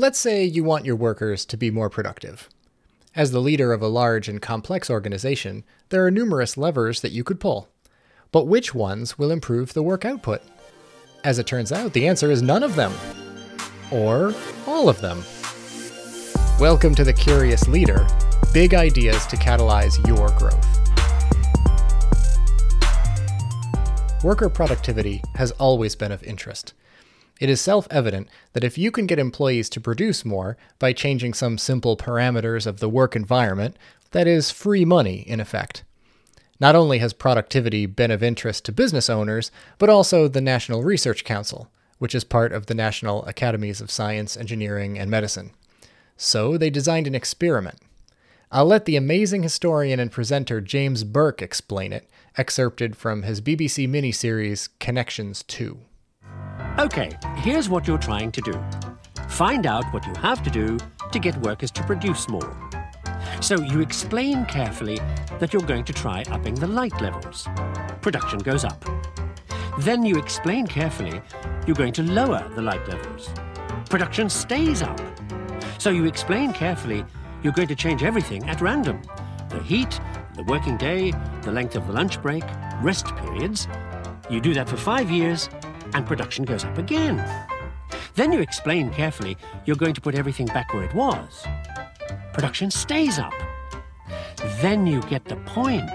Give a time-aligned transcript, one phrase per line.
[0.00, 2.48] Let's say you want your workers to be more productive.
[3.14, 7.22] As the leader of a large and complex organization, there are numerous levers that you
[7.22, 7.68] could pull.
[8.32, 10.40] But which ones will improve the work output?
[11.22, 12.94] As it turns out, the answer is none of them.
[13.92, 14.32] Or
[14.66, 15.22] all of them.
[16.58, 18.06] Welcome to The Curious Leader
[18.54, 20.66] Big Ideas to Catalyze Your Growth.
[24.24, 26.72] Worker productivity has always been of interest.
[27.40, 31.32] It is self evident that if you can get employees to produce more by changing
[31.32, 33.76] some simple parameters of the work environment,
[34.10, 35.82] that is free money in effect.
[36.60, 41.24] Not only has productivity been of interest to business owners, but also the National Research
[41.24, 45.52] Council, which is part of the National Academies of Science, Engineering, and Medicine.
[46.18, 47.78] So they designed an experiment.
[48.52, 53.88] I'll let the amazing historian and presenter James Burke explain it, excerpted from his BBC
[53.88, 55.78] miniseries Connections 2.
[56.80, 58.58] Okay, here's what you're trying to do
[59.28, 60.78] find out what you have to do
[61.12, 62.56] to get workers to produce more.
[63.42, 64.98] So you explain carefully
[65.40, 67.46] that you're going to try upping the light levels.
[68.00, 68.82] Production goes up.
[69.80, 71.20] Then you explain carefully
[71.66, 73.28] you're going to lower the light levels.
[73.90, 74.98] Production stays up.
[75.76, 77.04] So you explain carefully
[77.42, 79.02] you're going to change everything at random
[79.50, 80.00] the heat,
[80.34, 82.44] the working day, the length of the lunch break,
[82.80, 83.68] rest periods.
[84.30, 85.50] You do that for five years,
[85.94, 87.16] and production goes up again.
[88.14, 91.44] Then you explain carefully you're going to put everything back where it was.
[92.32, 93.32] Production stays up.
[94.60, 95.90] Then you get the point.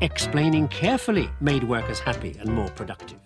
[0.00, 3.18] Explaining carefully made workers happy and more productive.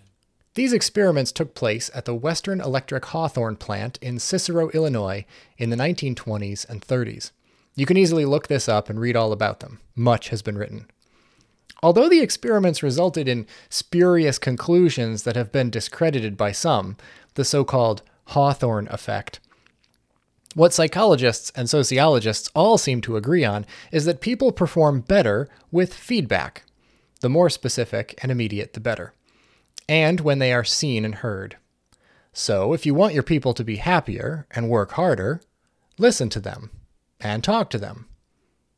[0.53, 5.25] These experiments took place at the Western Electric Hawthorne plant in Cicero, Illinois
[5.57, 7.31] in the 1920s and 30s.
[7.75, 9.79] You can easily look this up and read all about them.
[9.95, 10.87] Much has been written.
[11.83, 16.95] Although the experiments resulted in spurious conclusions that have been discredited by some,
[17.33, 19.39] the so called Hawthorne effect,
[20.53, 25.93] what psychologists and sociologists all seem to agree on is that people perform better with
[25.93, 26.63] feedback.
[27.21, 29.13] The more specific and immediate, the better.
[29.87, 31.57] And when they are seen and heard.
[32.33, 35.41] So, if you want your people to be happier and work harder,
[35.97, 36.71] listen to them
[37.19, 38.07] and talk to them.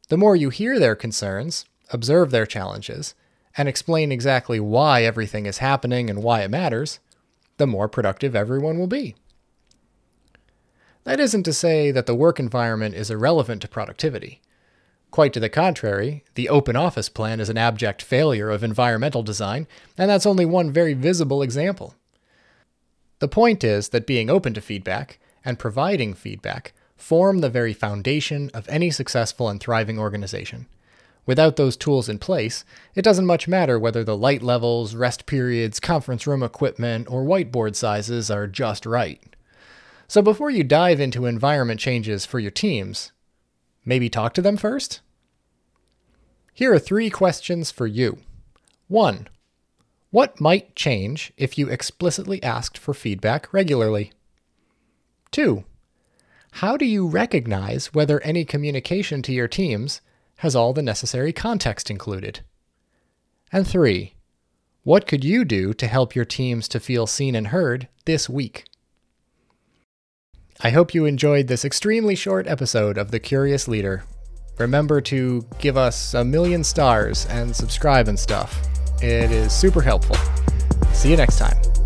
[0.09, 3.15] The more you hear their concerns, observe their challenges,
[3.55, 6.99] and explain exactly why everything is happening and why it matters,
[7.57, 9.15] the more productive everyone will be.
[11.03, 14.41] That isn't to say that the work environment is irrelevant to productivity.
[15.11, 19.67] Quite to the contrary, the open office plan is an abject failure of environmental design,
[19.97, 21.93] and that's only one very visible example.
[23.19, 28.49] The point is that being open to feedback and providing feedback form the very foundation
[28.53, 30.67] of any successful and thriving organization.
[31.25, 35.79] Without those tools in place, it doesn't much matter whether the light levels, rest periods,
[35.79, 39.35] conference room equipment, or whiteboard sizes are just right.
[40.07, 43.13] So before you dive into environment changes for your teams,
[43.85, 44.99] maybe talk to them first?
[46.53, 48.19] Here are three questions for you.
[48.87, 49.27] 1.
[50.11, 54.11] What might change if you explicitly asked for feedback regularly?
[55.31, 55.63] 2.
[56.57, 60.01] How do you recognize whether any communication to your teams
[60.43, 62.41] has all the necessary context included.
[63.49, 64.13] And three,
[64.83, 68.65] what could you do to help your teams to feel seen and heard this week?
[70.59, 74.03] I hope you enjoyed this extremely short episode of The Curious Leader.
[74.59, 78.67] Remember to give us a million stars and subscribe and stuff.
[79.01, 80.17] It is super helpful.
[80.91, 81.82] See you next time.